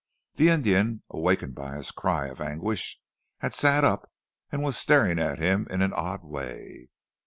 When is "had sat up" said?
3.37-4.09